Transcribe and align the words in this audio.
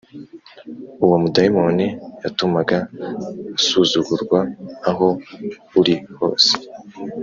Uwo 1.03 1.15
mudayimoni 1.23 1.87
yatumaga 2.23 2.77
usuzugurwa 3.57 4.39
aho 4.89 5.07
uri 5.79 5.95
hose 6.17 6.51